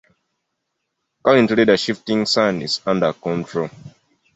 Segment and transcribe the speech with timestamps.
[1.23, 3.69] Currently, the shifting sand is under control.